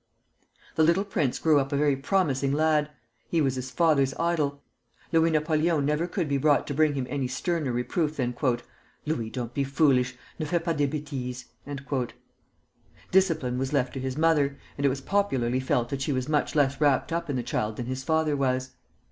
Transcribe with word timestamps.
The 0.77 0.83
little 0.83 1.03
prince 1.05 1.37
grew 1.37 1.59
up 1.59 1.71
a 1.71 1.77
very 1.77 1.95
promising 1.95 2.51
lad. 2.53 2.89
He 3.29 3.39
was 3.39 3.53
his 3.53 3.69
father's 3.69 4.15
idol. 4.17 4.63
Louis 5.11 5.29
Napoleon 5.29 5.85
never 5.85 6.07
could 6.07 6.27
be 6.27 6.39
brought 6.39 6.65
to 6.65 6.73
give 6.73 6.95
him 6.95 7.05
any 7.07 7.27
sterner 7.27 7.71
reproof 7.71 8.15
than 8.17 8.35
"Louis, 9.05 9.29
don't 9.29 9.53
be 9.53 9.63
foolish, 9.63 10.15
ne 10.39 10.47
fais 10.47 10.63
pas 10.65 10.75
des 10.75 10.87
bêtises." 10.87 11.45
Discipline 13.11 13.59
was 13.59 13.73
left 13.73 13.93
to 13.93 13.99
his 13.99 14.17
mother, 14.17 14.57
and 14.75 14.87
it 14.87 14.89
was 14.89 15.01
popularly 15.01 15.59
thought 15.59 15.89
that 15.89 16.01
she 16.01 16.11
was 16.11 16.27
much 16.27 16.55
less 16.55 16.81
wrapped 16.81 17.11
up 17.13 17.29
in 17.29 17.35
the 17.35 17.43
child 17.43 17.75
than 17.75 17.85
his 17.85 18.03
father 18.03 18.35
was. 18.35 18.71